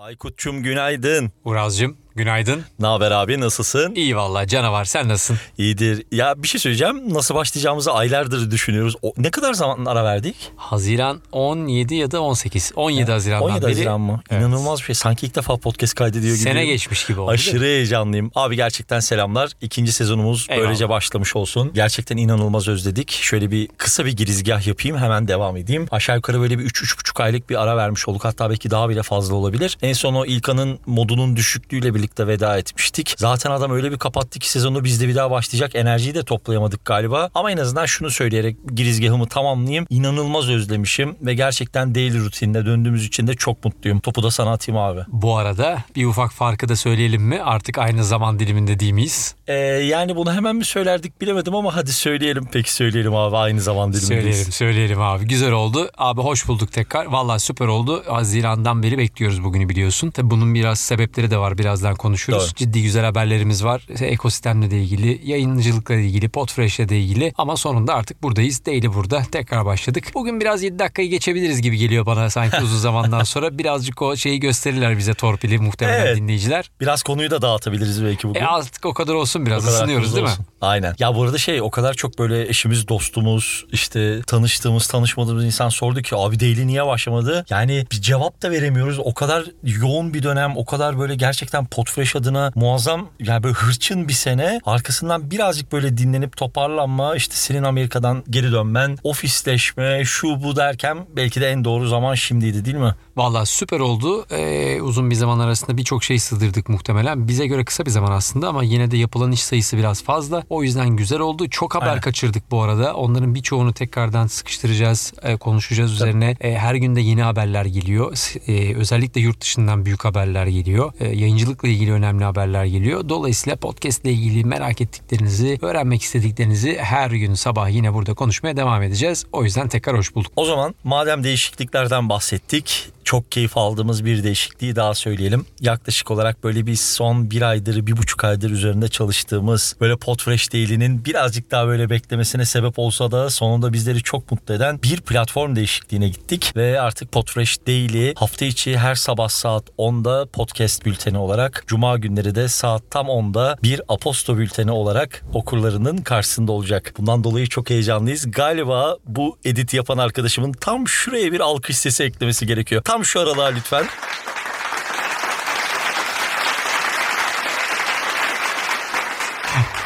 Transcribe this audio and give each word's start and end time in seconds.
Aykut'cum 0.00 0.62
günaydın. 0.62 1.32
Uraz'cığım 1.44 1.96
günaydın. 2.14 2.64
Ne 2.78 2.86
haber 2.86 3.10
abi 3.10 3.40
nasılsın? 3.40 3.94
İyi 3.94 4.16
vallahi 4.16 4.46
canavar 4.48 4.84
sen 4.84 5.08
nasılsın? 5.08 5.38
İyidir. 5.58 6.04
Ya 6.12 6.42
bir 6.42 6.48
şey 6.48 6.60
söyleyeceğim. 6.60 7.14
Nasıl 7.14 7.34
başlayacağımızı 7.34 7.92
aylardır 7.92 8.50
düşünüyoruz. 8.50 8.94
O, 9.02 9.12
ne 9.16 9.30
kadar 9.30 9.54
zaman 9.54 9.84
ara 9.84 10.04
verdik? 10.04 10.36
Haziran 10.56 11.20
17 11.32 11.94
ya 11.94 12.10
da 12.10 12.20
18. 12.22 12.72
17 12.76 13.10
Haziran'dan 13.12 13.48
17 13.48 13.62
beri. 13.62 13.70
Haziran 13.72 14.00
mı? 14.00 14.20
Evet. 14.30 14.42
İnanılmaz 14.42 14.78
bir 14.80 14.84
şey. 14.84 14.94
Sanki 14.94 15.26
ilk 15.26 15.34
defa 15.34 15.56
podcast 15.56 15.94
kaydediyor 15.94 16.34
gibi. 16.34 16.42
Sene 16.42 16.66
geçmiş 16.66 17.06
gibi 17.06 17.20
oldu. 17.20 17.30
Aşırı 17.30 17.64
heyecanlıyım. 17.64 18.30
Abi 18.34 18.56
gerçekten 18.56 19.00
selamlar. 19.00 19.50
İkinci 19.60 19.92
sezonumuz 19.92 20.46
Eyvallah. 20.50 20.66
böylece 20.66 20.88
başlamış 20.88 21.36
olsun. 21.36 21.70
Gerçekten 21.74 22.16
inanılmaz 22.16 22.68
özledik. 22.68 23.10
Şöyle 23.10 23.50
bir 23.50 23.68
kısa 23.76 24.04
bir 24.04 24.12
girizgah 24.16 24.66
yapayım. 24.66 24.98
Hemen 24.98 25.28
devam 25.28 25.56
edeyim. 25.56 25.86
Aşağı 25.90 26.16
yukarı 26.16 26.40
böyle 26.40 26.58
bir 26.58 26.64
3-3,5 26.64 27.22
aylık 27.22 27.50
bir 27.50 27.62
ara 27.62 27.76
vermiş 27.76 28.08
olduk. 28.08 28.24
Hatta 28.24 28.50
belki 28.50 28.70
daha 28.70 28.88
bile 28.88 29.02
fazla 29.02 29.34
olabilir. 29.34 29.78
En 29.82 29.92
son 29.92 30.14
o 30.14 30.26
İlkan'ın 30.26 30.78
modunun 30.86 31.36
düşüklüğüyle 31.36 31.94
birlikte 32.00 32.26
veda 32.26 32.58
etmiştik. 32.58 33.14
Zaten 33.18 33.50
adam 33.50 33.70
öyle 33.70 33.92
bir 33.92 33.98
kapattı 33.98 34.38
ki 34.38 34.50
sezonu 34.50 34.84
biz 34.84 35.00
de 35.00 35.08
bir 35.08 35.14
daha 35.14 35.30
başlayacak 35.30 35.74
enerjiyi 35.74 36.14
de 36.14 36.22
toplayamadık 36.22 36.84
galiba. 36.84 37.30
Ama 37.34 37.50
en 37.50 37.56
azından 37.56 37.86
şunu 37.86 38.10
söyleyerek 38.10 38.56
girizgahımı 38.74 39.26
tamamlayayım. 39.26 39.86
İnanılmaz 39.90 40.48
özlemişim 40.48 41.16
ve 41.22 41.34
gerçekten 41.34 41.94
daily 41.94 42.18
rutinine 42.18 42.66
döndüğümüz 42.66 43.06
için 43.06 43.26
de 43.26 43.34
çok 43.34 43.64
mutluyum. 43.64 44.00
Topu 44.00 44.22
da 44.22 44.30
sana 44.30 44.52
atayım 44.52 44.80
abi. 44.80 45.00
Bu 45.08 45.36
arada 45.36 45.84
bir 45.96 46.06
ufak 46.06 46.32
farkı 46.32 46.68
da 46.68 46.76
söyleyelim 46.76 47.22
mi? 47.22 47.42
Artık 47.42 47.78
aynı 47.78 48.04
zaman 48.04 48.38
diliminde 48.38 48.80
değil 48.80 48.92
miyiz? 48.92 49.34
Ee, 49.46 49.54
yani 49.54 50.16
bunu 50.16 50.32
hemen 50.32 50.56
mi 50.56 50.64
söylerdik 50.64 51.20
bilemedim 51.20 51.54
ama 51.54 51.76
hadi 51.76 51.92
söyleyelim. 51.92 52.48
Peki 52.52 52.74
söyleyelim 52.74 53.14
abi 53.14 53.36
aynı 53.36 53.60
zaman 53.60 53.92
dilimindeyiz. 53.92 54.22
Söyleyelim 54.22 54.52
söyleyelim 54.52 55.00
abi. 55.00 55.24
Güzel 55.24 55.52
oldu. 55.52 55.90
Abi 55.98 56.20
hoş 56.20 56.48
bulduk 56.48 56.72
tekrar. 56.72 57.06
Vallahi 57.06 57.40
süper 57.40 57.66
oldu. 57.66 58.02
Haziran'dan 58.06 58.82
beri 58.82 58.98
bekliyoruz 58.98 59.44
bugünü 59.44 59.68
biliyorsun. 59.68 60.10
Tabi 60.10 60.30
bunun 60.30 60.54
biraz 60.54 60.80
sebepleri 60.80 61.30
de 61.30 61.38
var. 61.38 61.58
Birazdan 61.58 61.89
konuşuruz. 61.94 62.38
Doğru. 62.42 62.54
Ciddi 62.54 62.82
güzel 62.82 63.04
haberlerimiz 63.04 63.64
var. 63.64 63.86
Ekosistemle 64.00 64.70
de 64.70 64.80
ilgili, 64.82 65.20
yayıncılıkla 65.30 65.94
ilgili, 65.94 66.28
Podfresh'le 66.28 66.88
de 66.88 66.98
ilgili. 67.00 67.32
Ama 67.38 67.56
sonunda 67.56 67.94
artık 67.94 68.22
buradayız. 68.22 68.66
Daily 68.66 68.94
burada. 68.94 69.22
Tekrar 69.32 69.64
başladık. 69.66 70.04
Bugün 70.14 70.40
biraz 70.40 70.62
7 70.62 70.78
dakikayı 70.78 71.08
geçebiliriz 71.10 71.62
gibi 71.62 71.76
geliyor 71.76 72.06
bana 72.06 72.30
sanki 72.30 72.56
uzun 72.62 72.78
zamandan 72.78 73.22
sonra. 73.24 73.58
Birazcık 73.58 74.02
o 74.02 74.16
şeyi 74.16 74.40
gösterirler 74.40 74.98
bize 74.98 75.14
torpili 75.14 75.58
muhtemelen 75.58 76.06
Evet. 76.06 76.16
dinleyiciler. 76.16 76.70
Biraz 76.80 77.02
konuyu 77.02 77.30
da 77.30 77.42
dağıtabiliriz 77.42 78.04
belki 78.04 78.28
bugün. 78.28 78.40
E 78.40 78.46
artık 78.46 78.86
o 78.86 78.94
kadar 78.94 79.14
olsun 79.14 79.46
biraz 79.46 79.64
kadar 79.64 79.74
ısınıyoruz 79.76 80.14
değil 80.14 80.26
mi? 80.26 80.30
olsun. 80.30 80.46
Aynen. 80.60 80.94
Ya 80.98 81.14
bu 81.14 81.22
arada 81.22 81.38
şey 81.38 81.62
o 81.62 81.70
kadar 81.70 81.94
çok 81.94 82.18
böyle 82.18 82.48
eşimiz, 82.48 82.88
dostumuz, 82.88 83.64
işte 83.72 84.20
tanıştığımız, 84.26 84.86
tanışmadığımız 84.86 85.44
insan 85.44 85.68
sordu 85.68 86.02
ki 86.02 86.16
abi 86.16 86.40
Daily 86.40 86.66
niye 86.66 86.86
başlamadı? 86.86 87.44
Yani 87.50 87.86
bir 87.92 88.00
cevap 88.02 88.42
da 88.42 88.50
veremiyoruz. 88.50 88.98
O 88.98 89.14
kadar 89.14 89.44
yoğun 89.62 90.14
bir 90.14 90.22
dönem, 90.22 90.52
o 90.56 90.64
kadar 90.64 90.98
böyle 90.98 91.14
gerçekten 91.14 91.64
Podfresh 91.80 92.16
adına 92.16 92.52
muazzam 92.54 93.08
yani 93.20 93.42
böyle 93.42 93.54
hırçın 93.54 94.08
bir 94.08 94.12
sene. 94.12 94.60
Arkasından 94.64 95.30
birazcık 95.30 95.72
böyle 95.72 95.96
dinlenip 95.96 96.36
toparlanma, 96.36 97.16
işte 97.16 97.34
senin 97.34 97.62
Amerika'dan 97.62 98.24
geri 98.30 98.52
dönmen, 98.52 98.98
ofisleşme, 99.04 100.04
şu 100.04 100.42
bu 100.42 100.56
derken 100.56 101.06
belki 101.16 101.40
de 101.40 101.48
en 101.50 101.64
doğru 101.64 101.88
zaman 101.88 102.14
şimdiydi 102.14 102.64
değil 102.64 102.76
mi? 102.76 102.94
Valla 103.20 103.46
süper 103.46 103.80
oldu. 103.80 104.26
Ee, 104.30 104.80
uzun 104.82 105.10
bir 105.10 105.14
zaman 105.14 105.38
arasında 105.38 105.76
birçok 105.76 106.04
şey 106.04 106.18
sığdırdık 106.18 106.68
muhtemelen. 106.68 107.28
Bize 107.28 107.46
göre 107.46 107.64
kısa 107.64 107.86
bir 107.86 107.90
zaman 107.90 108.12
aslında 108.12 108.48
ama 108.48 108.62
yine 108.62 108.90
de 108.90 108.96
yapılan 108.96 109.32
iş 109.32 109.42
sayısı 109.42 109.76
biraz 109.76 110.02
fazla. 110.02 110.42
O 110.50 110.62
yüzden 110.62 110.88
güzel 110.88 111.18
oldu. 111.20 111.48
Çok 111.48 111.74
haber 111.74 111.86
Aynen. 111.86 112.00
kaçırdık 112.00 112.50
bu 112.50 112.62
arada. 112.62 112.94
Onların 112.94 113.34
birçoğunu 113.34 113.72
tekrardan 113.72 114.26
sıkıştıracağız, 114.26 115.12
e, 115.22 115.36
konuşacağız 115.36 115.92
üzerine. 115.92 116.36
E, 116.40 116.54
her 116.54 116.74
günde 116.74 117.00
yeni 117.00 117.22
haberler 117.22 117.64
geliyor. 117.64 118.34
E, 118.46 118.74
özellikle 118.76 119.20
yurt 119.20 119.40
dışından 119.40 119.84
büyük 119.84 120.04
haberler 120.04 120.46
geliyor. 120.46 120.92
E, 121.00 121.08
yayıncılıkla 121.08 121.68
ilgili 121.68 121.92
önemli 121.92 122.24
haberler 122.24 122.64
geliyor. 122.64 123.08
Dolayısıyla 123.08 123.56
podcast 123.56 124.04
ile 124.04 124.12
ilgili 124.12 124.44
merak 124.44 124.80
ettiklerinizi, 124.80 125.58
öğrenmek 125.62 126.02
istediklerinizi 126.02 126.78
her 126.78 127.10
gün 127.10 127.34
sabah 127.34 127.70
yine 127.70 127.94
burada 127.94 128.14
konuşmaya 128.14 128.56
devam 128.56 128.82
edeceğiz. 128.82 129.24
O 129.32 129.44
yüzden 129.44 129.68
tekrar 129.68 129.96
hoş 129.96 130.14
bulduk. 130.14 130.32
O 130.36 130.44
zaman 130.44 130.74
madem 130.84 131.24
değişikliklerden 131.24 132.08
bahsettik 132.08 132.90
çok 133.10 133.32
keyif 133.32 133.56
aldığımız 133.56 134.04
bir 134.04 134.24
değişikliği 134.24 134.76
daha 134.76 134.94
söyleyelim. 134.94 135.46
Yaklaşık 135.60 136.10
olarak 136.10 136.44
böyle 136.44 136.66
bir 136.66 136.76
son 136.76 137.30
bir 137.30 137.42
aydır, 137.42 137.86
bir 137.86 137.96
buçuk 137.96 138.24
aydır 138.24 138.50
üzerinde 138.50 138.88
çalıştığımız 138.88 139.76
böyle 139.80 139.96
Podfresh 139.96 140.52
Daily'nin 140.52 141.04
birazcık 141.04 141.50
daha 141.50 141.66
böyle 141.66 141.90
beklemesine 141.90 142.44
sebep 142.44 142.78
olsa 142.78 143.10
da 143.10 143.30
sonunda 143.30 143.72
bizleri 143.72 144.02
çok 144.02 144.30
mutlu 144.30 144.54
eden 144.54 144.82
bir 144.82 145.00
platform 145.00 145.56
değişikliğine 145.56 146.08
gittik. 146.08 146.52
Ve 146.56 146.80
artık 146.80 147.12
Podfresh 147.12 147.66
Daily 147.66 148.14
hafta 148.14 148.44
içi 148.44 148.78
her 148.78 148.94
sabah 148.94 149.28
saat 149.28 149.64
10'da 149.78 150.26
podcast 150.26 150.86
bülteni 150.86 151.18
olarak, 151.18 151.64
cuma 151.66 151.98
günleri 151.98 152.34
de 152.34 152.48
saat 152.48 152.82
tam 152.90 153.06
10'da 153.06 153.56
bir 153.62 153.80
aposto 153.88 154.38
bülteni 154.38 154.70
olarak 154.70 155.24
okurlarının 155.32 155.98
karşısında 155.98 156.52
olacak. 156.52 156.94
Bundan 156.98 157.24
dolayı 157.24 157.46
çok 157.46 157.70
heyecanlıyız. 157.70 158.30
Galiba 158.30 158.96
bu 159.06 159.38
edit 159.44 159.74
yapan 159.74 159.98
arkadaşımın 159.98 160.52
tam 160.52 160.88
şuraya 160.88 161.32
bir 161.32 161.40
alkış 161.40 161.78
sesi 161.78 162.02
eklemesi 162.02 162.46
gerekiyor. 162.46 162.82
Tam 162.90 163.04
şu 163.04 163.20
aralığa 163.20 163.46
lütfen. 163.46 163.86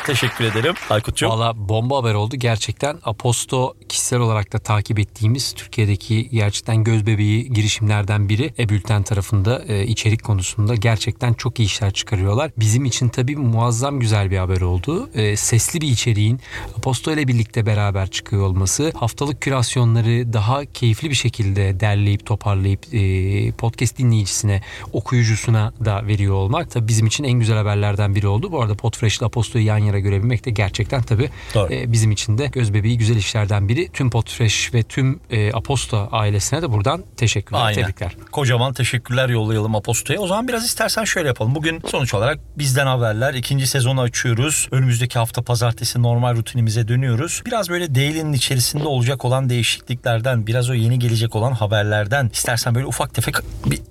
Teşekkür 0.06 0.44
ederim 0.44 0.74
Aykut'cum. 0.90 1.30
Valla 1.30 1.68
bomba 1.68 1.96
haber 1.96 2.14
oldu. 2.14 2.36
Gerçekten 2.36 2.98
Aposto 3.04 3.74
kişisel 3.88 4.18
olarak 4.18 4.52
da 4.52 4.58
takip 4.58 4.98
ettiğimiz 4.98 5.52
Türkiye'deki 5.52 6.28
gerçekten 6.30 6.84
göz 6.84 7.06
bebeği 7.06 7.52
girişimlerden 7.52 8.28
biri. 8.28 8.54
E-Bülten 8.58 9.02
tarafında 9.02 9.64
e, 9.68 9.86
içerik 9.86 10.24
konusunda 10.24 10.74
gerçekten 10.74 11.34
çok 11.34 11.58
iyi 11.58 11.64
işler 11.64 11.92
çıkarıyorlar. 11.92 12.50
Bizim 12.58 12.84
için 12.84 13.08
tabii 13.08 13.36
muazzam 13.36 14.00
güzel 14.00 14.30
bir 14.30 14.38
haber 14.38 14.60
oldu. 14.60 15.10
E, 15.14 15.36
sesli 15.36 15.80
bir 15.80 15.88
içeriğin 15.88 16.40
Aposto 16.78 17.12
ile 17.12 17.28
birlikte 17.28 17.66
beraber 17.66 18.10
çıkıyor 18.10 18.42
olması, 18.42 18.92
haftalık 18.96 19.40
kürasyonları 19.40 20.32
daha 20.32 20.64
keyifli 20.64 21.10
bir 21.10 21.14
şekilde 21.14 21.80
derleyip 21.80 22.26
toparlayıp 22.26 22.94
e, 22.94 23.52
podcast 23.52 23.98
dinleyicisine, 23.98 24.62
okuyucusuna 24.92 25.72
da 25.84 26.06
veriyor 26.06 26.34
olmak 26.34 26.70
tabii 26.70 26.88
bizim 26.88 27.06
için 27.06 27.24
en 27.24 27.32
güzel 27.32 27.56
haberlerden 27.56 28.14
biri 28.14 28.26
oldu. 28.26 28.52
Bu 28.52 28.62
arada 28.62 28.74
Podfresh 28.74 29.18
ile 29.18 29.26
Aposto'yu 29.26 29.64
yan 29.64 29.78
yana 29.78 29.93
görebilmek 30.00 30.44
de 30.44 30.50
gerçekten 30.50 31.02
tabii 31.02 31.30
Doğru. 31.54 31.72
e, 31.72 31.92
bizim 31.92 32.10
için 32.10 32.38
de 32.38 32.46
göz 32.46 32.74
bebeği 32.74 32.98
güzel 32.98 33.16
işlerden 33.16 33.68
biri. 33.68 33.88
Tüm 33.92 34.10
Podfresh 34.10 34.74
ve 34.74 34.82
tüm 34.82 35.20
e, 35.30 35.52
Aposto 35.52 36.08
ailesine 36.12 36.62
de 36.62 36.72
buradan 36.72 37.04
teşekkürler, 37.16 37.60
Aynen. 37.62 37.80
tebrikler. 37.80 38.16
Kocaman 38.32 38.72
teşekkürler 38.72 39.28
yollayalım 39.28 39.76
Aposto'ya. 39.76 40.20
O 40.20 40.26
zaman 40.26 40.48
biraz 40.48 40.64
istersen 40.64 41.04
şöyle 41.04 41.28
yapalım. 41.28 41.54
Bugün 41.54 41.82
sonuç 41.90 42.14
olarak 42.14 42.38
bizden 42.58 42.86
haberler. 42.86 43.34
ikinci 43.34 43.66
sezonu 43.66 44.00
açıyoruz. 44.00 44.68
Önümüzdeki 44.70 45.18
hafta 45.18 45.42
pazartesi 45.42 46.02
normal 46.02 46.36
rutinimize 46.36 46.88
dönüyoruz. 46.88 47.42
Biraz 47.46 47.68
böyle 47.68 47.94
Daily'nin 47.94 48.32
içerisinde 48.32 48.84
olacak 48.84 49.24
olan 49.24 49.48
değişikliklerden, 49.48 50.46
biraz 50.46 50.70
o 50.70 50.74
yeni 50.74 50.98
gelecek 50.98 51.36
olan 51.36 51.52
haberlerden 51.52 52.30
istersen 52.32 52.74
böyle 52.74 52.86
ufak 52.86 53.14
tefek 53.14 53.34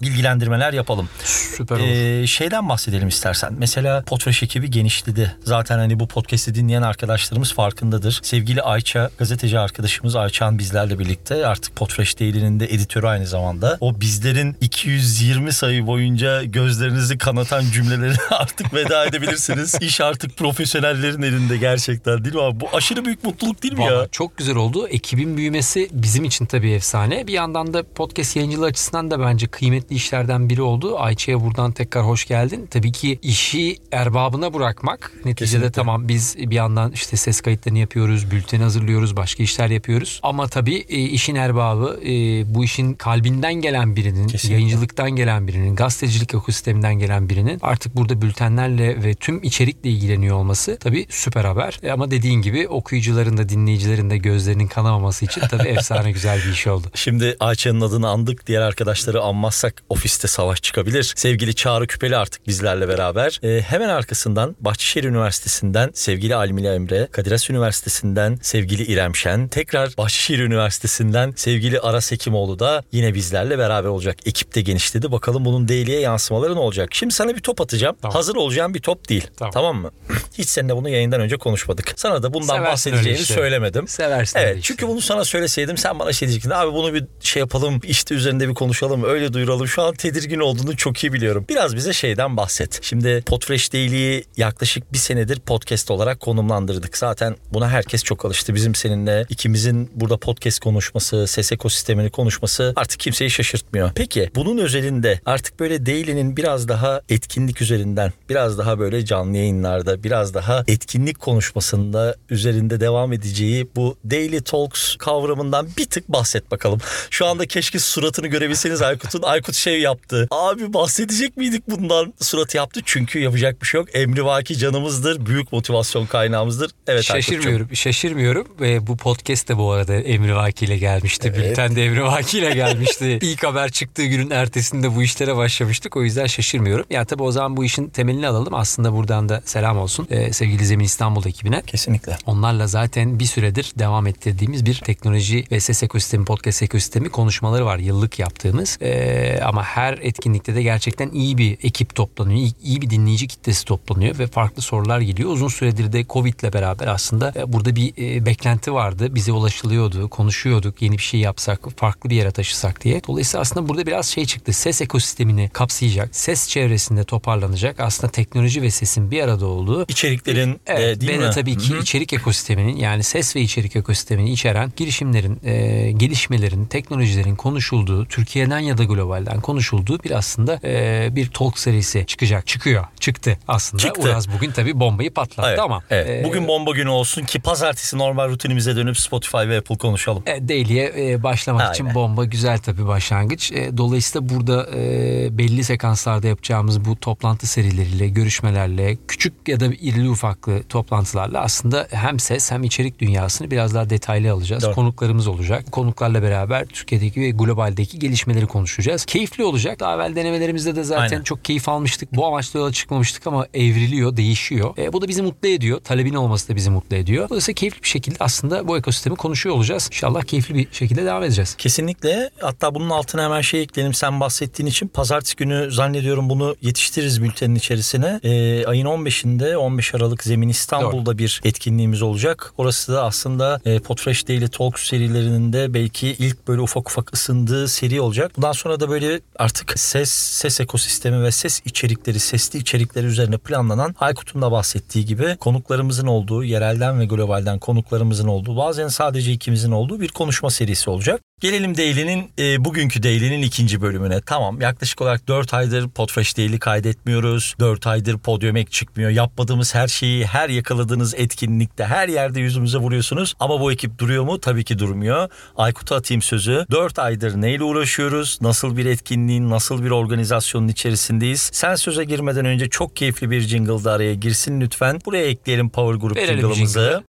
bilgilendirmeler 0.02 0.74
yapalım. 0.74 1.09
Süper 1.24 1.75
olur. 1.75 1.84
Ee, 1.88 2.28
şeyden 2.28 2.69
bahsedelim 2.69 3.08
istersen. 3.08 3.53
Mesela 3.58 4.02
Podfresh 4.02 4.44
ekibi 4.44 4.72
genişledi. 4.72 5.36
Zaten 5.44 5.78
hani 5.78 5.93
bu 6.00 6.08
podcast'i 6.08 6.56
dinleyen 6.56 6.81
arkadaşlarımız 6.81 7.54
farkındadır. 7.54 8.20
Sevgili 8.24 8.62
Ayça, 8.62 9.09
gazeteci 9.18 9.59
arkadaşımız 9.59 10.16
Ayça'nın 10.16 10.59
bizlerle 10.59 11.00
birlikte 11.00 11.48
artık 11.48 11.76
Podfresh 11.76 12.20
Daily'nin 12.20 12.59
de 12.59 12.66
editörü 12.66 13.08
aynı 13.08 13.28
zamanda. 13.28 13.78
O 13.81 14.02
bizlerin 14.02 14.56
220 14.62 15.54
sayı 15.54 15.88
boyunca 15.88 16.44
gözlerinizi 16.44 17.18
kanatan 17.18 17.64
cümleleri 17.74 18.16
artık 18.31 18.74
veda 18.74 19.06
edebilirsiniz. 19.06 19.76
İş 19.81 20.02
artık 20.02 20.38
profesyonellerin 20.38 21.22
elinde 21.22 21.58
gerçekten 21.58 22.25
değil 22.25 22.36
mi 22.36 22.42
abi? 22.42 22.60
Bu 22.60 22.68
aşırı 22.74 23.06
büyük 23.06 23.24
mutluluk 23.24 23.64
değil 23.64 23.74
mi 23.74 23.84
ya? 23.84 23.92
Vallahi 23.92 24.10
çok 24.12 24.38
güzel 24.38 24.56
oldu. 24.56 24.88
Ekibin 24.88 25.38
büyümesi 25.38 25.90
bizim 25.92 26.24
için 26.25 26.46
tabii 26.46 26.72
efsane. 26.72 27.28
Bir 27.28 27.34
yandan 27.34 27.74
da 27.74 27.84
podcast 27.96 28.36
yayıncılığı 28.36 28.66
açısından 28.66 29.12
da 29.12 29.19
bence 29.19 29.48
kıymetli 29.48 29.96
işlerden 29.96 30.50
biri 30.50 30.62
oldu. 30.62 31.00
Ayça'ya 31.00 31.42
buradan 31.42 31.72
tekrar 31.72 32.06
hoş 32.06 32.25
geldin. 32.25 32.68
Tabii 32.72 32.92
ki 32.92 33.19
işi 33.22 33.78
erbabına 33.92 34.54
bırakmak. 34.54 35.12
Neticede 35.25 35.46
Kesinlikle. 35.46 35.72
Tamam 35.85 36.07
biz 36.07 36.38
bir 36.38 36.56
yandan 36.56 36.91
işte 36.91 37.18
ses 37.18 37.41
kayıtlarını 37.41 37.80
yapıyoruz, 37.80 38.31
bülteni 38.31 38.63
hazırlıyoruz, 38.63 39.15
başka 39.15 39.44
işler 39.44 39.69
yapıyoruz. 39.69 40.19
Ama 40.24 40.47
tabii 40.47 40.85
e, 40.89 41.00
işin 41.00 41.35
erbabı 41.35 42.00
e, 42.06 42.09
bu 42.56 42.63
işin 42.63 42.94
kalbinden 42.94 43.53
gelen 43.53 43.95
birinin, 43.95 44.27
Kesinlikle. 44.27 44.53
yayıncılıktan 44.53 45.12
gelen 45.12 45.47
birinin, 45.47 45.75
gazetecilik 45.75 46.33
ekosisteminden 46.33 46.95
gelen 46.95 47.30
birinin 47.30 47.59
artık 47.62 47.95
burada 47.95 48.21
bültenlerle 48.21 49.03
ve 49.03 49.13
tüm 49.13 49.44
içerikle 49.44 49.89
ilgileniyor 49.89 50.35
olması 50.35 50.77
tabii 50.80 51.06
süper 51.09 51.45
haber. 51.45 51.80
E, 51.83 51.91
ama 51.91 52.12
dediğin 52.12 52.41
gibi 52.41 52.68
okuyucuların 52.68 53.38
da 53.38 53.50
dinleyicilerin 53.50 54.09
de 54.09 54.18
gözlerinin 54.18 54.68
kanamaması 54.68 55.25
için 55.25 55.41
tabii 55.41 55.68
efsane 55.77 56.12
güzel 56.12 56.38
bir 56.38 56.51
iş 56.51 56.68
oldu. 56.68 56.88
Şimdi 56.95 57.36
Ayça'nın 57.39 57.81
adını 57.81 58.09
andık. 58.09 58.47
Diğer 58.47 58.62
arkadaşları 58.62 59.21
anmazsak 59.21 59.83
ofiste 59.89 60.27
savaş 60.27 60.62
çıkabilir. 60.62 61.13
Sevgili 61.15 61.56
Çağrı 61.56 61.88
Küpeli 61.88 62.18
artık 62.18 62.47
bizlerle 62.47 62.88
beraber. 62.88 63.39
Ee, 63.44 63.62
hemen 63.62 63.89
arkasından 63.89 64.56
Bahçeşehir 64.59 65.03
Üniversitesi'nde 65.03 65.73
Üniversitesi'nden 65.74 65.92
sevgili 65.94 66.36
Almila 66.36 66.74
Emre, 66.75 67.08
Kadir 67.12 67.31
Has 67.31 67.50
Üniversitesi'nden 67.50 68.40
sevgili 68.42 68.84
İrem 68.84 69.16
Şen, 69.16 69.48
tekrar 69.48 69.90
Bahçeşehir 69.98 70.40
Üniversitesi'nden 70.40 71.34
sevgili 71.36 71.80
Aras 71.80 72.12
Hekimoğlu 72.12 72.60
da 72.60 72.84
yine 72.92 73.14
bizlerle 73.14 73.58
beraber 73.58 73.90
olacak. 73.90 74.18
Ekip 74.25 74.56
de 74.56 74.62
genişledi. 74.62 75.12
Bakalım 75.12 75.46
bunun 75.46 75.68
daily'e 75.68 76.00
yansımaları 76.00 76.56
ne 76.56 76.60
olacak? 76.60 76.90
Şimdi 76.94 77.14
sana 77.14 77.36
bir 77.36 77.40
top 77.40 77.62
atacağım. 77.62 77.96
Tamam. 78.02 78.16
Hazır 78.16 78.36
olacağın 78.36 78.74
bir 78.74 78.80
top 78.81 79.10
değil. 79.10 79.28
Tamam, 79.38 79.52
Tamam. 79.54 79.78
mı? 79.81 79.92
Hiç 80.38 80.50
seninle 80.50 80.75
bunu 80.75 80.90
yayından 80.90 81.22
önce 81.22 81.38
konuşmadık. 81.38 81.94
Sana 81.96 82.24
da 82.24 82.34
bundan 82.34 82.48
Seversin 82.56 82.72
bahsedeceğini 82.72 83.08
öyle 83.10 83.22
işleri. 83.22 83.38
söylemedim. 83.40 83.88
Seversin 83.88 84.40
Evet 84.40 84.50
öyle 84.50 84.62
çünkü 84.62 84.78
işleri. 84.80 84.92
bunu 84.92 85.02
sana 85.02 85.25
söyleseydim 85.25 85.78
sen 85.78 86.00
bana 86.00 86.14
şey 86.14 86.28
diyecektin. 86.28 86.50
Abi 86.50 86.74
bunu 86.74 86.94
bir 86.94 87.04
şey 87.22 87.40
yapalım 87.40 87.80
işte 87.84 88.16
üzerinde 88.16 88.50
bir 88.50 88.54
konuşalım 88.54 89.04
öyle 89.04 89.34
duyuralım. 89.34 89.68
Şu 89.68 89.81
an 89.81 89.94
tedirgin 89.94 90.40
olduğunu 90.40 90.78
çok 90.78 91.04
iyi 91.04 91.14
biliyorum. 91.14 91.46
Biraz 91.50 91.75
bize 91.75 91.94
şeyden 91.94 92.38
bahset. 92.38 92.80
Şimdi 92.84 93.24
Podfresh 93.25 93.74
Daily'yi 93.74 94.24
yaklaşık 94.38 94.94
bir 94.94 94.98
senedir 94.98 95.40
podcast 95.63 95.92
olarak 95.92 96.19
konumlandırdık. 96.19 96.98
Zaten 96.98 97.36
buna 97.54 97.69
herkes 97.69 98.04
çok 98.04 98.25
alıştı. 98.25 98.56
Bizim 98.56 98.75
seninle 98.75 99.25
ikimizin 99.30 99.92
burada 99.95 100.18
podcast 100.18 100.60
konuşması, 100.60 101.27
ses 101.27 101.51
ekosistemini 101.51 102.10
konuşması 102.10 102.74
artık 102.75 103.00
kimseyi 103.00 103.30
şaşırtmıyor. 103.31 103.92
Peki 103.95 104.31
bunun 104.36 104.57
özelinde 104.57 105.19
artık 105.25 105.60
böyle 105.60 105.86
Daily'nin 105.86 106.38
biraz 106.38 106.68
daha 106.68 107.01
etkinlik 107.10 107.62
üzerinden, 107.62 108.13
biraz 108.30 108.57
daha 108.57 108.80
böyle 108.80 109.06
canlı 109.06 109.38
yayınlarda, 109.38 110.04
biraz 110.04 110.33
daha 110.33 110.63
etkinlik 110.68 111.19
konuşmasında 111.19 112.15
üzerinde 112.30 112.80
devam 112.80 113.13
edeceği 113.13 113.68
bu 113.75 113.98
Daily 114.12 114.42
Talks 114.42 114.95
kavramından 114.95 115.68
bir 115.77 115.86
tık 115.86 116.10
bahset 116.10 116.51
bakalım. 116.51 116.80
Şu 117.10 117.25
anda 117.25 117.45
keşke 117.45 117.80
suratını 117.80 118.27
görebilseniz 118.27 118.81
Aykut'un. 118.81 119.21
Aykut 119.21 119.56
şey 119.56 119.81
yaptı. 119.81 120.27
Abi 120.31 120.74
bahsedecek 120.74 121.38
miydik 121.38 121.63
bundan? 121.69 122.13
Suratı 122.19 122.57
yaptı 122.57 122.81
çünkü 122.86 123.19
yapacak 123.19 123.62
bir 123.62 123.68
şey 123.68 123.80
yok. 123.80 123.88
Emrivaki 123.94 124.57
canımızdır. 124.57 125.25
Büyük 125.25 125.43
motivasyon 125.51 126.06
kaynağımızdır. 126.06 126.72
Evet. 126.88 127.04
Şaşırmıyorum, 127.04 127.75
şaşırmıyorum 127.75 128.48
ve 128.62 128.88
bu 128.88 128.98
podcast 128.98 129.50
de 129.50 129.57
bu 129.57 129.72
arada 129.72 129.95
Emri 129.95 130.36
Vaki 130.36 130.66
ile 130.66 130.78
gelmişti. 130.78 131.34
Evet. 131.36 131.50
Bülten 131.51 131.75
de 131.75 131.86
Emri 131.86 132.04
Vaki 132.04 132.40
ile 132.40 132.51
gelmişti. 132.51 133.19
İlk 133.22 133.44
haber 133.44 133.72
çıktığı 133.72 134.06
günün 134.06 134.30
ertesinde 134.30 134.95
bu 134.95 135.04
işlere 135.04 135.36
başlamıştık. 135.36 135.98
O 135.98 136.04
yüzden 136.04 136.25
şaşırmıyorum. 136.28 136.86
Yani 136.90 137.06
tabii 137.06 137.24
o 137.24 137.31
zaman 137.31 137.57
bu 137.57 137.66
işin 137.66 137.88
temelini 137.90 138.28
alalım. 138.28 138.54
Aslında 138.54 138.94
buradan 138.94 139.30
da 139.30 139.42
selam 139.45 139.78
olsun 139.78 140.07
ee, 140.10 140.34
sevgili 140.34 140.66
Zemin 140.66 140.86
İstanbul 140.86 141.25
ekibine. 141.25 141.62
Kesinlikle. 141.68 142.18
Onlarla 142.25 142.68
zaten 142.68 143.19
bir 143.19 143.25
süredir 143.25 143.72
devam 143.80 144.07
ettirdiğimiz 144.07 144.66
bir 144.66 144.74
teknoloji 144.75 145.44
ve 145.51 145.60
ses 145.60 145.84
ekosistemi, 145.84 146.25
podcast 146.25 146.63
ekosistemi 146.63 147.10
konuşmaları 147.10 147.66
var. 147.66 147.78
Yıllık 147.78 148.19
yaptığımız. 148.19 148.78
Ee, 148.81 149.39
ama 149.44 149.63
her 149.63 149.94
etkinlikte 150.01 150.56
de 150.56 150.63
gerçekten 150.63 151.10
iyi 151.10 151.38
bir 151.38 151.57
ekip 151.63 151.96
toplanıyor. 151.96 152.39
iyi- 152.39 152.54
iyi 152.63 152.81
bir 152.81 152.89
dinleyici 152.89 153.28
kitlesi 153.28 153.66
toplanıyor 153.66 154.19
ve 154.19 154.28
farklı 154.28 154.62
sorular 154.62 155.00
geliyor. 155.00 155.30
Uzun 155.33 155.47
süredir 155.47 155.94
de 155.94 156.06
Covid 156.09 156.39
ile 156.39 156.53
beraber 156.53 156.88
aslında 156.88 157.33
e, 157.35 157.53
burada 157.53 157.75
bir 157.75 157.94
e, 157.97 158.25
beklenti 158.25 158.74
vardı. 158.74 159.15
Bize 159.15 159.31
ulaşılıyordu, 159.31 160.09
konuşuyorduk. 160.09 160.81
Yeni 160.81 160.97
bir 160.97 161.03
şey 161.03 161.19
yapsak, 161.19 161.59
farklı 161.75 162.09
bir 162.09 162.15
yere 162.15 162.31
taşısak 162.31 162.83
diye. 162.83 163.01
Dolayısıyla 163.07 163.41
aslında 163.41 163.69
burada 163.69 163.85
biraz 163.85 164.07
şey 164.07 164.25
çıktı. 164.25 164.53
Ses 164.53 164.81
ekosistemini 164.81 165.50
kapsayacak, 165.53 166.15
ses 166.15 166.47
çevresinde 166.47 167.03
toparlanacak. 167.03 167.80
Aslında 167.80 168.12
teknoloji 168.12 168.62
ve 168.62 168.71
sesin 168.71 169.12
bir 169.12 169.21
arada 169.24 169.45
olduğu 169.45 169.85
İçeriklerin 169.88 170.59
Evet, 170.68 170.97
de 170.97 171.01
değil 171.01 171.12
ve 171.12 171.18
mi? 171.18 171.24
de 171.24 171.30
tabii 171.30 171.57
ki 171.57 171.69
Hı 171.69 171.77
hı. 171.77 171.81
içerik 171.81 172.13
ekosisteminin 172.13 172.75
yani 172.75 173.03
ses 173.03 173.36
ve 173.36 173.41
içerik 173.41 173.75
ekosistemini 173.75 174.31
içeren 174.31 174.71
girişimlerin, 174.75 175.39
e, 175.44 175.91
gelişmelerin, 175.91 176.65
teknolojilerin 176.65 177.36
konuşulduğu, 177.36 178.06
Türkiye'den 178.06 178.59
ya 178.59 178.77
da 178.77 178.83
globalden 178.83 179.41
konuşulduğu 179.41 180.03
bir 180.03 180.12
aslında 180.12 180.59
e, 180.63 181.09
bir 181.12 181.27
talk 181.27 181.59
serisi 181.59 182.03
çıkacak. 182.07 182.47
Çıkıyor. 182.47 182.86
Çıktı 183.00 183.38
aslında. 183.47 183.83
Çıktı. 183.83 184.01
Uraz 184.01 184.33
bugün 184.33 184.51
tabii 184.51 184.79
bombayı 184.79 185.13
patlattı 185.13 185.23
Evet, 185.44 185.60
ama. 185.60 185.84
evet. 185.90 186.10
e, 186.10 186.24
Bugün 186.24 186.48
bomba 186.48 186.72
günü 186.72 186.90
olsun 186.90 187.24
ki 187.24 187.40
pazartesi 187.40 187.98
normal 187.98 188.30
rutinimize 188.30 188.75
dönüp 188.75 188.98
Spotify 188.98 189.38
ve 189.38 189.58
Apple 189.58 189.78
konuşalım. 189.78 190.24
E, 190.25 190.48
Daily'e 190.50 190.94
e, 191.12 191.24
başlamak 191.24 191.62
Aynen. 191.62 191.74
için 191.74 191.94
bomba 191.96 192.25
güzel 192.25 192.58
tabii 192.58 192.88
başlangıç. 192.88 193.52
E, 193.52 193.78
dolayısıyla 193.78 194.30
burada 194.30 194.68
e, 194.75 195.38
belli 195.38 195.64
sekanslarda 195.64 196.28
yapacağımız 196.28 196.86
bu 196.86 196.96
toplantı 196.96 197.48
serileriyle, 197.48 198.08
görüşmelerle, 198.08 198.98
küçük 199.08 199.34
ya 199.48 199.60
da 199.60 199.66
irili 199.66 200.10
ufaklı 200.10 200.64
toplantılarla 200.64 201.42
aslında 201.42 201.88
hem 201.92 202.20
ses 202.20 202.52
hem 202.52 202.64
içerik 202.64 203.00
dünyasını 203.00 203.52
biraz 203.52 203.75
daha 203.75 203.90
detaylı 203.90 204.31
alacağız. 204.31 204.64
Doğru. 204.64 204.74
Konuklarımız 204.75 205.28
olacak. 205.28 205.72
Konuklarla 205.72 206.24
beraber 206.24 206.66
Türkiye'deki 206.66 207.22
ve 207.22 207.30
globaldeki 207.30 208.00
gelişmeleri 208.00 208.48
konuşacağız. 208.48 209.06
Keyifli 209.06 209.44
olacak. 209.44 209.80
Daha 209.80 209.96
evvel 209.96 210.16
denemelerimizde 210.16 210.75
de 210.75 210.84
zaten 210.84 211.04
Aynen. 211.04 211.24
çok 211.24 211.46
keyif 211.46 211.70
almıştık. 211.70 212.16
Bu 212.16 212.25
amaçla 212.25 212.60
yola 212.60 212.72
çıkmamıştık 212.72 213.28
ama 213.28 213.48
evriliyor, 213.54 214.18
değişiyor. 214.18 214.78
E, 214.78 214.94
bu 214.94 215.02
da 215.02 215.08
bizi 215.13 215.21
mutlu 215.21 215.48
ediyor. 215.50 215.80
Talebin 215.83 216.13
olması 216.13 216.50
da 216.50 216.56
bizi 216.56 216.69
mutlu 216.69 216.95
ediyor. 216.95 217.30
Dolayısıyla 217.30 217.56
keyifli 217.56 217.83
bir 217.83 217.88
şekilde 217.88 218.15
aslında 218.19 218.68
bu 218.68 218.77
ekosistemi 218.77 219.15
konuşuyor 219.15 219.56
olacağız. 219.56 219.89
İnşallah 219.92 220.24
keyifli 220.24 220.56
bir 220.56 220.68
şekilde 220.71 221.06
devam 221.06 221.24
edeceğiz. 221.24 221.56
Kesinlikle. 221.56 222.30
Hatta 222.42 222.75
bunun 222.75 222.89
altına 222.89 223.24
hemen 223.24 223.42
şey 223.42 223.62
ekleyelim. 223.62 223.94
Sen 223.94 224.19
bahsettiğin 224.19 224.69
için 224.69 224.88
pazartesi 224.88 225.36
günü 225.36 225.71
zannediyorum 225.71 226.30
bunu 226.30 226.56
yetiştiririz 226.62 227.24
bültenin 227.24 227.56
içerisine. 227.56 228.19
Ee, 228.24 228.65
ayın 228.65 228.86
15'inde 228.86 229.56
15 229.56 229.95
Aralık 229.95 230.24
Zemin 230.24 230.50
İstanbul'da 230.50 231.18
bir 231.18 231.42
etkinliğimiz 231.44 232.01
olacak. 232.01 232.54
Orası 232.57 232.94
da 232.94 233.04
aslında 233.04 233.62
e, 233.65 233.80
Podfresh 233.80 234.27
Daily 234.27 234.48
Talk 234.48 234.80
serilerinin 234.80 235.54
de 235.54 235.74
belki 235.74 236.07
ilk 236.07 236.48
böyle 236.48 236.62
ufak 236.62 236.89
ufak 236.89 237.13
ısındığı 237.13 237.68
seri 237.68 238.01
olacak. 238.01 238.31
Bundan 238.38 238.51
sonra 238.51 238.80
da 238.80 238.89
böyle 238.89 239.19
artık 239.39 239.80
ses, 239.80 240.10
ses 240.10 240.60
ekosistemi 240.60 241.24
ve 241.24 241.31
ses 241.31 241.62
içerikleri, 241.65 242.19
sesli 242.19 242.60
içerikleri 242.60 243.06
üzerine 243.06 243.38
planlanan 243.38 243.95
Aykut'un 244.00 244.42
da 244.42 244.51
bahsettiği 244.51 245.02
gibi 245.05 245.35
konuklarımızın 245.39 246.07
olduğu, 246.07 246.44
yerelden 246.44 247.00
ve 247.00 247.05
globalden 247.05 247.59
konuklarımızın 247.59 248.27
olduğu, 248.27 248.57
bazen 248.57 248.88
sadece 248.88 249.31
ikimizin 249.31 249.71
olduğu 249.71 250.01
bir 250.01 250.07
konuşma 250.07 250.50
serisi 250.50 250.89
olacak. 250.89 251.21
Gelelim 251.44 251.78
Daily'nin 251.78 252.31
e, 252.40 252.66
bugünkü 252.66 253.04
Daily'nin 253.04 253.42
ikinci 253.42 253.81
bölümüne. 253.81 254.22
Tamam 254.22 254.62
yaklaşık 254.62 255.01
olarak 255.01 255.28
4 255.28 255.54
aydır 255.54 255.90
Podfresh 255.90 256.38
Daily 256.38 256.60
kaydetmiyoruz. 256.60 257.56
4 257.60 257.88
aydır 257.88 258.18
Podium 258.18 258.57
Ek 258.57 258.72
çıkmıyor. 258.72 259.10
Yapmadığımız 259.10 259.75
her 259.75 259.88
şeyi 259.88 260.25
her 260.25 260.50
yakaladığınız 260.50 261.16
etkinlikte 261.16 261.86
her 261.86 262.07
yerde 262.07 262.40
yüzümüze 262.40 262.78
vuruyorsunuz. 262.78 263.34
Ama 263.40 263.60
bu 263.60 263.72
ekip 263.72 264.00
duruyor 264.00 264.24
mu? 264.24 264.40
Tabii 264.40 264.63
ki 264.63 264.80
durmuyor. 264.80 265.30
Aykut'a 265.57 265.95
atayım 265.95 266.22
sözü. 266.22 266.66
4 266.72 267.00
aydır 267.00 267.42
neyle 267.42 267.63
uğraşıyoruz? 267.63 268.38
Nasıl 268.42 268.78
bir 268.78 268.86
etkinliğin, 268.86 269.50
nasıl 269.50 269.84
bir 269.84 269.92
organizasyonun 269.92 270.68
içerisindeyiz? 270.68 271.50
Sen 271.54 271.75
söze 271.75 272.04
girmeden 272.04 272.46
önce 272.46 272.69
çok 272.69 272.96
keyifli 272.96 273.31
bir 273.31 273.42
jingle 273.42 273.84
da 273.84 273.92
araya 273.92 274.13
girsin 274.13 274.62
lütfen. 274.62 275.01
Buraya 275.06 275.25
ekleyelim 275.25 275.69
Power 275.69 276.00
Group 276.00 276.18
Verelim 276.18 276.39
jingle'ımızı. 276.39 276.80
jingle'ı. 276.80 277.12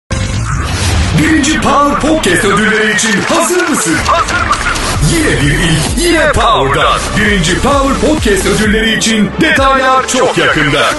Birinci 1.19 1.62
Power 1.62 2.00
Podcast 2.10 2.45
ödülleri 2.45 2.95
için 2.95 3.21
hazır 3.21 3.69
mısın? 3.69 3.95
Yine 5.13 5.42
bir 5.42 5.51
ilk, 5.51 5.98
yine 5.98 6.31
Power'dan. 6.31 7.00
Birinci 7.18 7.60
Power 7.60 8.10
Podcast 8.10 8.46
ödülleri 8.46 8.98
için 8.98 9.29
detaylar 9.41 10.08
çok 10.08 10.38
yakında. 10.38 10.89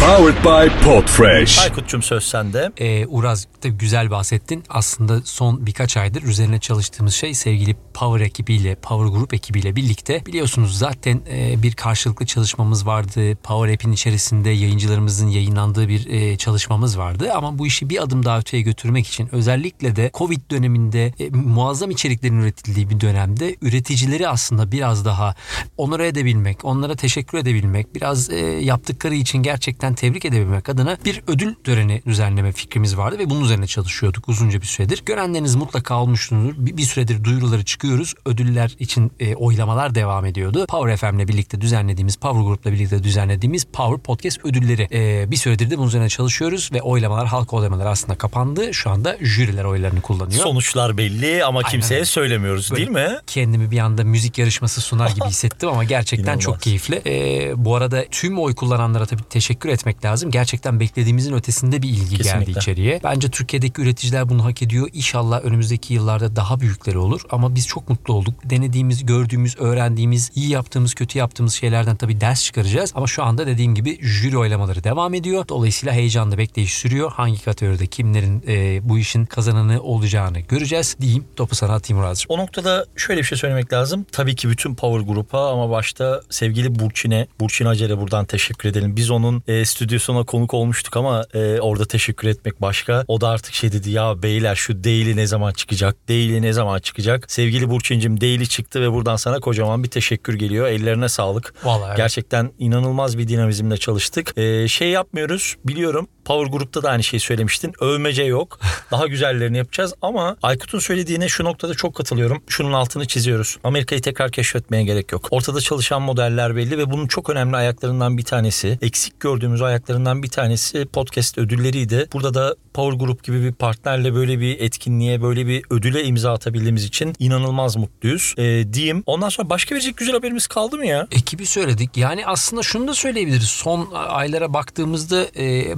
Powered 0.00 0.44
by 0.44 0.84
Podfresh. 0.84 1.58
Aykut'cum 1.58 2.02
söz 2.02 2.24
sende. 2.24 2.72
Ee, 2.78 3.06
Uraz 3.06 3.46
da 3.62 3.68
güzel 3.68 4.10
bahsettin. 4.10 4.64
Aslında 4.68 5.20
son 5.24 5.66
birkaç 5.66 5.96
aydır 5.96 6.22
üzerine 6.22 6.58
çalıştığımız 6.58 7.14
şey 7.14 7.34
sevgili 7.34 7.76
Power 7.94 8.26
ekibiyle, 8.26 8.74
Power 8.74 9.18
Group 9.18 9.34
ekibiyle 9.34 9.76
birlikte 9.76 10.26
biliyorsunuz 10.26 10.78
zaten 10.78 11.20
e, 11.30 11.62
bir 11.62 11.72
karşılıklı 11.72 12.26
çalışmamız 12.26 12.86
vardı. 12.86 13.36
Power 13.42 13.74
App'in 13.74 13.92
içerisinde 13.92 14.50
yayıncılarımızın 14.50 15.28
yayınlandığı 15.28 15.88
bir 15.88 16.06
e, 16.06 16.36
çalışmamız 16.36 16.98
vardı. 16.98 17.32
Ama 17.34 17.58
bu 17.58 17.66
işi 17.66 17.90
bir 17.90 18.02
adım 18.02 18.24
daha 18.24 18.38
öteye 18.38 18.62
götürmek 18.62 19.06
için 19.06 19.28
özellikle 19.32 19.96
de 19.96 20.10
Covid 20.14 20.50
döneminde 20.50 21.14
e, 21.18 21.30
muazzam 21.30 21.90
içeriklerin 21.90 22.40
üretildiği 22.40 22.90
bir 22.90 23.00
dönemde 23.00 23.56
üreticileri 23.62 24.28
aslında 24.28 24.72
biraz 24.72 25.04
daha 25.04 25.34
onore 25.76 26.08
edebilmek, 26.08 26.64
onlara 26.64 26.96
teşekkür 26.96 27.38
edebilmek, 27.38 27.94
biraz 27.94 28.30
e, 28.30 28.36
yaptıkları 28.46 29.14
için 29.14 29.42
gerçekten 29.42 29.87
tebrik 29.94 30.24
edebilmek 30.24 30.68
adına 30.68 30.98
bir 31.04 31.22
ödül 31.26 31.54
töreni 31.64 32.02
düzenleme 32.06 32.52
fikrimiz 32.52 32.96
vardı 32.96 33.18
ve 33.18 33.30
bunun 33.30 33.44
üzerine 33.44 33.66
çalışıyorduk 33.66 34.28
uzunca 34.28 34.60
bir 34.60 34.66
süredir. 34.66 35.02
Görenleriniz 35.06 35.54
mutlaka 35.54 36.00
olmuşsunuzdur. 36.00 36.66
Bir, 36.66 36.76
bir 36.76 36.82
süredir 36.82 37.24
duyuruları 37.24 37.64
çıkıyoruz. 37.64 38.14
Ödüller 38.26 38.76
için 38.78 39.12
e, 39.20 39.34
oylamalar 39.34 39.94
devam 39.94 40.24
ediyordu. 40.24 40.66
Power 40.68 40.96
FM'le 40.96 41.28
birlikte 41.28 41.60
düzenlediğimiz, 41.60 42.16
Power 42.16 42.42
Group'la 42.42 42.72
birlikte 42.72 43.02
düzenlediğimiz 43.02 43.64
Power 43.64 44.02
Podcast 44.02 44.44
ödülleri. 44.44 44.88
E, 44.92 45.30
bir 45.30 45.36
süredir 45.36 45.70
de 45.70 45.78
bunun 45.78 45.88
üzerine 45.88 46.08
çalışıyoruz 46.08 46.70
ve 46.72 46.82
oylamalar, 46.82 47.26
halk 47.26 47.52
oylamaları 47.52 47.88
aslında 47.88 48.18
kapandı. 48.18 48.74
Şu 48.74 48.90
anda 48.90 49.16
jüriler 49.20 49.64
oylarını 49.64 50.00
kullanıyor. 50.00 50.42
Sonuçlar 50.42 50.96
belli 50.98 51.44
ama 51.44 51.62
kimseye 51.62 51.94
öyle. 51.94 52.04
söylemiyoruz 52.04 52.70
Böyle 52.70 52.80
değil 52.80 52.90
mi? 52.90 53.16
Kendimi 53.26 53.70
bir 53.70 53.78
anda 53.78 54.04
müzik 54.04 54.38
yarışması 54.38 54.80
sunar 54.80 55.10
gibi 55.10 55.24
hissettim 55.26 55.68
ama 55.68 55.84
gerçekten 55.84 56.22
İnanılmaz. 56.24 56.44
çok 56.44 56.60
keyifli. 56.60 57.02
Ee, 57.06 57.52
bu 57.64 57.76
arada 57.76 58.04
tüm 58.10 58.38
oy 58.38 58.54
kullananlara 58.54 59.06
tabii 59.06 59.22
teşekkür 59.30 59.67
teşekkür 59.68 59.80
etmek 59.80 60.04
lazım. 60.04 60.30
Gerçekten 60.30 60.80
beklediğimizin 60.80 61.32
ötesinde 61.32 61.82
bir 61.82 61.88
ilgi 61.88 62.10
geldi 62.10 62.22
Kesinlikle. 62.22 62.52
içeriye. 62.52 63.00
Bence 63.04 63.28
Türkiye'deki 63.28 63.82
üreticiler 63.82 64.28
bunu 64.28 64.44
hak 64.44 64.62
ediyor. 64.62 64.88
İnşallah 64.92 65.44
önümüzdeki 65.44 65.94
yıllarda 65.94 66.36
daha 66.36 66.60
büyükleri 66.60 66.98
olur. 66.98 67.20
Ama 67.30 67.54
biz 67.54 67.66
çok 67.66 67.88
mutlu 67.88 68.14
olduk. 68.14 68.34
Denediğimiz, 68.44 69.06
gördüğümüz, 69.06 69.56
öğrendiğimiz, 69.58 70.30
iyi 70.34 70.50
yaptığımız, 70.50 70.94
kötü 70.94 71.18
yaptığımız 71.18 71.54
şeylerden 71.54 71.96
tabii 71.96 72.20
ders 72.20 72.44
çıkaracağız. 72.44 72.92
Ama 72.94 73.06
şu 73.06 73.22
anda 73.22 73.46
dediğim 73.46 73.74
gibi 73.74 73.98
jüri 74.02 74.38
oylamaları 74.38 74.84
devam 74.84 75.14
ediyor. 75.14 75.48
Dolayısıyla 75.48 75.94
heyecanla 75.94 76.38
bekleyiş 76.38 76.74
sürüyor. 76.74 77.12
Hangi 77.12 77.42
kategoride 77.42 77.86
kimlerin 77.86 78.42
e, 78.48 78.80
bu 78.88 78.98
işin 78.98 79.24
kazananı 79.24 79.82
olacağını 79.82 80.40
göreceğiz. 80.40 80.96
Diyeyim 81.00 81.24
topu 81.36 81.54
sana 81.54 81.74
atayım 81.74 82.02
Murat'cığım. 82.02 82.26
O 82.28 82.38
noktada 82.38 82.86
şöyle 82.96 83.20
bir 83.20 83.26
şey 83.26 83.38
söylemek 83.38 83.72
lazım. 83.72 84.06
Tabii 84.12 84.36
ki 84.36 84.48
bütün 84.50 84.74
Power 84.74 85.12
Group'a 85.12 85.50
ama 85.50 85.70
başta 85.70 86.20
sevgili 86.30 86.78
Burçin'e, 86.78 87.26
Burçin 87.40 87.64
Acer'e 87.64 87.98
buradan 87.98 88.24
teşekkür 88.24 88.68
edelim. 88.68 88.96
Biz 88.96 89.10
onun 89.10 89.42
e, 89.48 89.57
stüdyosuna 89.64 90.24
konuk 90.24 90.54
olmuştuk 90.54 90.96
ama 90.96 91.26
e, 91.34 91.60
orada 91.60 91.84
teşekkür 91.84 92.28
etmek 92.28 92.62
başka. 92.62 93.04
O 93.08 93.20
da 93.20 93.28
artık 93.28 93.54
şey 93.54 93.72
dedi 93.72 93.90
ya 93.90 94.22
beyler 94.22 94.54
şu 94.54 94.84
Daily 94.84 95.16
ne 95.16 95.26
zaman 95.26 95.52
çıkacak? 95.52 96.08
Daily 96.08 96.42
ne 96.42 96.52
zaman 96.52 96.78
çıkacak? 96.78 97.32
Sevgili 97.32 97.70
Burçin'cim 97.70 98.20
Daily 98.20 98.46
çıktı 98.46 98.80
ve 98.80 98.92
buradan 98.92 99.16
sana 99.16 99.40
kocaman 99.40 99.84
bir 99.84 99.90
teşekkür 99.90 100.34
geliyor. 100.34 100.66
Ellerine 100.66 101.08
sağlık. 101.08 101.54
Vallahi. 101.64 101.96
Gerçekten 101.96 102.52
inanılmaz 102.58 103.18
bir 103.18 103.28
dinamizmle 103.28 103.76
çalıştık. 103.76 104.38
E, 104.38 104.68
şey 104.68 104.90
yapmıyoruz 104.90 105.56
biliyorum. 105.64 106.08
Power 106.24 106.52
Group'ta 106.52 106.82
da 106.82 106.90
aynı 106.90 107.02
şeyi 107.02 107.20
söylemiştin. 107.20 107.72
Övmece 107.80 108.22
yok. 108.22 108.60
Daha 108.90 109.06
güzellerini 109.06 109.56
yapacağız 109.56 109.94
ama 110.02 110.36
Aykut'un 110.42 110.78
söylediğine 110.78 111.28
şu 111.28 111.44
noktada 111.44 111.74
çok 111.74 111.94
katılıyorum. 111.94 112.42
Şunun 112.48 112.72
altını 112.72 113.06
çiziyoruz. 113.06 113.58
Amerika'yı 113.64 114.02
tekrar 114.02 114.30
keşfetmeye 114.30 114.84
gerek 114.84 115.12
yok. 115.12 115.28
Ortada 115.30 115.60
çalışan 115.60 116.02
modeller 116.02 116.56
belli 116.56 116.78
ve 116.78 116.90
bunun 116.90 117.06
çok 117.06 117.30
önemli 117.30 117.56
ayaklarından 117.56 118.18
bir 118.18 118.24
tanesi, 118.24 118.78
eksik 118.82 119.20
gördüğümüz 119.48 119.62
ayaklarından 119.62 120.22
bir 120.22 120.28
tanesi 120.28 120.86
podcast 120.92 121.38
ödülleriydi. 121.38 122.08
Burada 122.12 122.34
da 122.34 122.56
Power 122.74 122.98
Group 123.06 123.24
gibi 123.24 123.42
bir 123.42 123.52
partnerle 123.52 124.14
böyle 124.14 124.40
bir 124.40 124.60
etkinliğe, 124.60 125.22
böyle 125.22 125.46
bir 125.46 125.64
ödüle 125.70 126.04
imza 126.04 126.32
atabildiğimiz 126.32 126.84
için 126.84 127.14
inanılmaz 127.18 127.76
mutluyuz. 127.76 128.34
Ee, 128.38 128.64
diyeyim. 128.72 129.02
Ondan 129.06 129.28
sonra 129.28 129.50
başka 129.50 129.74
verecek 129.74 129.96
güzel 129.96 130.14
haberimiz 130.14 130.46
kaldı 130.46 130.76
mı 130.76 130.86
ya? 130.86 131.06
Ekibi 131.12 131.46
söyledik. 131.46 131.96
Yani 131.96 132.26
aslında 132.26 132.62
şunu 132.62 132.88
da 132.88 132.94
söyleyebiliriz. 132.94 133.48
Son 133.48 133.88
aylara 133.94 134.52
baktığımızda 134.54 135.24
e, 135.36 135.74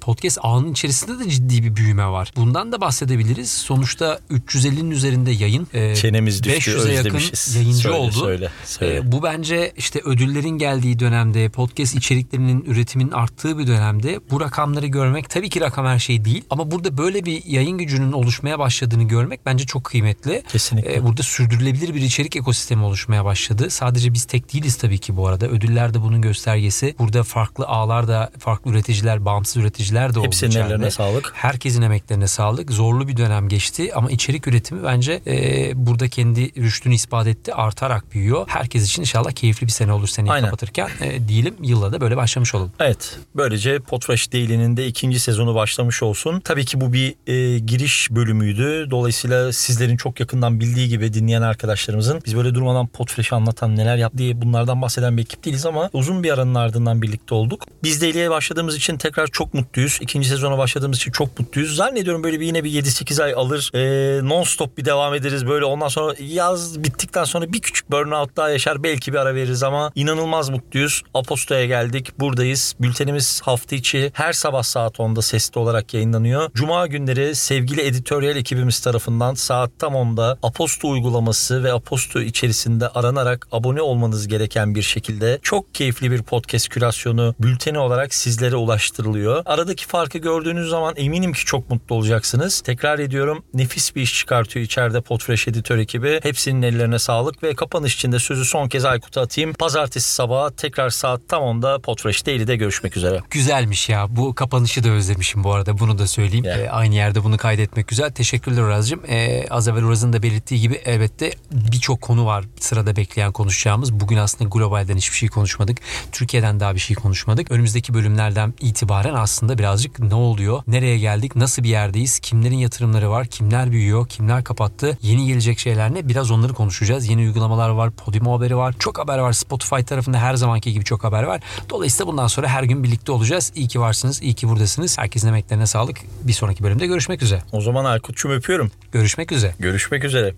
podcast 0.00 0.38
ağının 0.42 0.72
içerisinde 0.72 1.24
de 1.24 1.30
ciddi 1.30 1.62
bir 1.62 1.76
büyüme 1.76 2.06
var. 2.06 2.32
Bundan 2.36 2.72
da 2.72 2.80
bahsedebiliriz. 2.80 3.50
Sonuçta 3.50 4.18
350'nin 4.30 4.90
üzerinde 4.90 5.30
yayın. 5.30 5.66
e, 5.72 5.96
Çenemiz 5.96 6.42
düştü, 6.42 6.70
500'e 6.70 6.92
yakın 6.92 7.20
yayıncı 7.58 7.78
Söyle, 7.78 7.96
oldu. 7.96 8.12
söyle, 8.12 8.50
söyle. 8.64 8.96
E, 8.96 9.12
bu 9.12 9.22
bence 9.22 9.72
işte 9.76 10.00
ödüllerin 10.04 10.58
geldiği 10.58 10.98
dönemde, 10.98 11.48
podcast 11.48 11.94
içeriklerinin 11.94 12.64
üretiminin 12.92 13.10
arttığı 13.10 13.58
bir 13.58 13.66
dönemde 13.66 14.20
bu 14.30 14.40
rakamları 14.40 14.86
görmek 14.86 15.30
tabii 15.30 15.48
ki 15.48 15.60
rakam 15.60 15.86
her 15.86 15.98
şey 15.98 16.24
değil 16.24 16.44
ama 16.50 16.70
burada 16.70 16.98
böyle 16.98 17.24
bir 17.24 17.44
yayın 17.44 17.78
gücünün 17.78 18.12
oluşmaya 18.12 18.58
başladığını 18.58 19.02
görmek 19.02 19.46
bence 19.46 19.66
çok 19.66 19.84
kıymetli. 19.84 20.42
Kesinlikle. 20.48 20.94
E, 20.94 21.04
burada 21.04 21.22
sürdürülebilir 21.22 21.94
bir 21.94 22.00
içerik 22.00 22.36
ekosistemi 22.36 22.84
oluşmaya 22.84 23.24
başladı. 23.24 23.70
Sadece 23.70 24.12
biz 24.14 24.24
tek 24.24 24.52
değiliz 24.52 24.76
tabii 24.76 24.98
ki 24.98 25.16
bu 25.16 25.28
arada. 25.28 25.46
Ödüller 25.48 25.94
de 25.94 26.02
bunun 26.02 26.22
göstergesi. 26.22 26.94
Burada 26.98 27.22
farklı 27.22 27.66
ağlar 27.66 28.08
da, 28.08 28.30
farklı 28.38 28.70
üreticiler, 28.70 29.24
bağımsız 29.24 29.56
üreticiler 29.56 30.14
de 30.14 30.18
oldu 30.18 30.26
Hepsinin 30.26 30.50
içeride. 30.50 30.66
ellerine 30.68 30.90
sağlık. 30.90 31.32
Herkesin 31.34 31.82
emeklerine 31.82 32.26
sağlık. 32.26 32.70
Zorlu 32.72 33.08
bir 33.08 33.16
dönem 33.16 33.48
geçti 33.48 33.94
ama 33.94 34.10
içerik 34.10 34.46
üretimi 34.46 34.84
bence 34.84 35.22
e, 35.26 35.72
burada 35.86 36.08
kendi 36.08 36.62
rüştünü 36.62 36.94
ispat 36.94 37.26
etti. 37.26 37.54
Artarak 37.54 38.12
büyüyor. 38.12 38.44
Herkes 38.48 38.84
için 38.86 39.02
inşallah 39.02 39.30
keyifli 39.30 39.66
bir 39.66 39.72
sene 39.72 39.92
olur 39.92 40.08
seneyi 40.08 40.32
Aynen. 40.32 40.44
kapatırken. 40.46 40.88
E, 41.00 41.28
diyelim 41.28 41.54
yılla 41.62 41.92
da 41.92 42.00
böyle 42.00 42.16
başlamış 42.16 42.54
olalım. 42.54 42.72
Evet. 42.84 43.18
Böylece 43.36 43.78
Potfresh 43.78 44.32
Daily'nin 44.32 44.76
de 44.76 44.86
ikinci 44.86 45.20
sezonu 45.20 45.54
başlamış 45.54 46.02
olsun. 46.02 46.40
Tabii 46.40 46.64
ki 46.64 46.80
bu 46.80 46.92
bir 46.92 47.14
e, 47.26 47.58
giriş 47.58 48.10
bölümüydü. 48.10 48.90
Dolayısıyla 48.90 49.52
sizlerin 49.52 49.96
çok 49.96 50.20
yakından 50.20 50.60
bildiği 50.60 50.88
gibi 50.88 51.14
dinleyen 51.14 51.42
arkadaşlarımızın 51.42 52.20
biz 52.26 52.36
böyle 52.36 52.54
durmadan 52.54 52.86
Potfresh'i 52.86 53.34
anlatan 53.34 53.76
neler 53.76 53.96
yap 53.96 54.12
diye 54.16 54.42
bunlardan 54.42 54.82
bahseden 54.82 55.16
bir 55.16 55.22
ekip 55.22 55.44
değiliz 55.44 55.66
ama 55.66 55.90
uzun 55.92 56.22
bir 56.22 56.30
aranın 56.30 56.54
ardından 56.54 57.02
birlikte 57.02 57.34
olduk. 57.34 57.66
Biz 57.82 58.02
Daily'ye 58.02 58.30
başladığımız 58.30 58.76
için 58.76 58.96
tekrar 58.96 59.26
çok 59.26 59.54
mutluyuz. 59.54 59.98
İkinci 60.00 60.28
sezona 60.28 60.58
başladığımız 60.58 60.98
için 60.98 61.12
çok 61.12 61.40
mutluyuz. 61.40 61.76
Zannediyorum 61.76 62.24
böyle 62.24 62.40
bir 62.40 62.46
yine 62.46 62.64
bir 62.64 62.70
7-8 62.70 63.22
ay 63.22 63.32
alır. 63.32 63.70
E, 63.74 64.28
non 64.28 64.42
stop 64.42 64.78
bir 64.78 64.84
devam 64.84 65.14
ederiz 65.14 65.46
böyle. 65.46 65.64
Ondan 65.64 65.88
sonra 65.88 66.14
yaz 66.20 66.84
bittikten 66.84 67.24
sonra 67.24 67.52
bir 67.52 67.60
küçük 67.60 67.90
burnout 67.90 68.36
daha 68.36 68.50
yaşar. 68.50 68.82
Belki 68.82 69.12
bir 69.12 69.18
ara 69.18 69.34
veririz 69.34 69.62
ama 69.62 69.92
inanılmaz 69.94 70.48
mutluyuz. 70.48 71.02
Aposto'ya 71.14 71.66
geldik. 71.66 72.20
Buradayız. 72.20 72.71
Bültenimiz 72.80 73.40
hafta 73.44 73.76
içi 73.76 74.10
her 74.14 74.32
sabah 74.32 74.62
saat 74.62 74.96
10'da 74.96 75.22
sesli 75.22 75.58
olarak 75.58 75.94
yayınlanıyor. 75.94 76.50
Cuma 76.54 76.86
günleri 76.86 77.36
sevgili 77.36 77.80
editoryal 77.80 78.36
ekibimiz 78.36 78.80
tarafından 78.80 79.34
saat 79.34 79.70
tam 79.78 79.94
10'da 79.94 80.38
Aposto 80.42 80.88
uygulaması 80.88 81.64
ve 81.64 81.72
Aposto 81.72 82.20
içerisinde 82.20 82.88
aranarak 82.88 83.48
abone 83.52 83.82
olmanız 83.82 84.28
gereken 84.28 84.74
bir 84.74 84.82
şekilde 84.82 85.38
çok 85.42 85.74
keyifli 85.74 86.10
bir 86.10 86.22
podcast 86.22 86.68
kürasyonu 86.68 87.34
bülteni 87.40 87.78
olarak 87.78 88.14
sizlere 88.14 88.56
ulaştırılıyor. 88.56 89.42
Aradaki 89.46 89.86
farkı 89.86 90.18
gördüğünüz 90.18 90.70
zaman 90.70 90.94
eminim 90.96 91.32
ki 91.32 91.44
çok 91.44 91.70
mutlu 91.70 91.94
olacaksınız. 91.94 92.60
Tekrar 92.60 92.98
ediyorum 92.98 93.44
nefis 93.54 93.96
bir 93.96 94.02
iş 94.02 94.18
çıkartıyor 94.18 94.66
içeride 94.66 95.00
Podfresh 95.00 95.48
editör 95.48 95.78
ekibi. 95.78 96.20
Hepsinin 96.22 96.62
ellerine 96.62 96.98
sağlık 96.98 97.42
ve 97.42 97.54
kapanış 97.54 97.94
için 97.94 98.12
de 98.12 98.18
sözü 98.18 98.44
son 98.44 98.68
kez 98.68 98.84
Aykut'a 98.84 99.20
atayım. 99.20 99.52
Pazartesi 99.52 100.12
sabahı 100.14 100.56
tekrar 100.56 100.90
saat 100.90 101.20
tam 101.28 101.42
10'da 101.42 101.78
Podfresh 101.78 102.26
Daily'de 102.26 102.56
görüşmek 102.62 102.96
üzere. 102.96 103.20
Güzelmiş 103.30 103.88
ya. 103.88 104.06
Bu 104.16 104.34
kapanışı 104.34 104.84
da 104.84 104.88
özlemişim 104.88 105.44
bu 105.44 105.52
arada. 105.52 105.78
Bunu 105.78 105.98
da 105.98 106.06
söyleyeyim. 106.06 106.44
Ya. 106.44 106.58
Ee, 106.58 106.68
aynı 106.70 106.94
yerde 106.94 107.24
bunu 107.24 107.36
kaydetmek 107.36 107.88
güzel. 107.88 108.12
Teşekkürler 108.12 108.62
Uraz'cığım. 108.62 109.00
Ee, 109.08 109.46
az 109.50 109.68
evvel 109.68 109.84
Uraz'ın 109.84 110.12
da 110.12 110.22
belirttiği 110.22 110.60
gibi 110.60 110.74
elbette 110.74 111.32
birçok 111.52 112.00
konu 112.00 112.26
var 112.26 112.44
sırada 112.60 112.96
bekleyen 112.96 113.32
konuşacağımız. 113.32 113.92
Bugün 113.92 114.16
aslında 114.16 114.50
globalden 114.50 114.96
hiçbir 114.96 115.16
şey 115.16 115.28
konuşmadık. 115.28 115.78
Türkiye'den 116.12 116.60
daha 116.60 116.74
bir 116.74 116.80
şey 116.80 116.96
konuşmadık. 116.96 117.50
Önümüzdeki 117.50 117.94
bölümlerden 117.94 118.54
itibaren 118.60 119.14
aslında 119.14 119.58
birazcık 119.58 119.98
ne 119.98 120.14
oluyor? 120.14 120.62
Nereye 120.66 120.98
geldik? 120.98 121.36
Nasıl 121.36 121.62
bir 121.62 121.68
yerdeyiz? 121.68 122.18
Kimlerin 122.18 122.56
yatırımları 122.56 123.10
var? 123.10 123.26
Kimler 123.26 123.70
büyüyor? 123.70 124.08
Kimler 124.08 124.44
kapattı? 124.44 124.98
Yeni 125.02 125.26
gelecek 125.26 125.58
şeyler 125.58 125.94
ne? 125.94 126.08
Biraz 126.08 126.30
onları 126.30 126.54
konuşacağız. 126.54 127.08
Yeni 127.08 127.20
uygulamalar 127.20 127.70
var. 127.70 127.90
Podimo 127.90 128.36
haberi 128.36 128.56
var. 128.56 128.74
Çok 128.78 128.98
haber 128.98 129.18
var. 129.18 129.32
Spotify 129.32 129.80
tarafında 129.80 130.18
her 130.18 130.34
zamanki 130.34 130.72
gibi 130.72 130.84
çok 130.84 131.04
haber 131.04 131.22
var. 131.22 131.40
Dolayısıyla 131.70 132.12
bundan 132.12 132.26
sonra 132.26 132.48
her 132.52 132.62
gün 132.62 132.84
birlikte 132.84 133.12
olacağız. 133.12 133.52
İyi 133.54 133.68
ki 133.68 133.80
varsınız. 133.80 134.22
iyi 134.22 134.34
ki 134.34 134.48
buradasınız. 134.48 134.98
Herkesin 134.98 135.28
emeklerine 135.28 135.66
sağlık. 135.66 135.98
Bir 136.22 136.32
sonraki 136.32 136.64
bölümde 136.64 136.86
görüşmek 136.86 137.22
üzere. 137.22 137.42
O 137.52 137.60
zaman 137.60 137.84
Aykut'cum 137.84 138.32
öpüyorum. 138.32 138.70
Görüşmek 138.92 139.32
üzere. 139.32 139.54
Görüşmek 139.58 140.04
üzere. 140.04 140.34